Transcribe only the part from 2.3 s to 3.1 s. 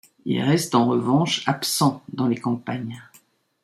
campagnes.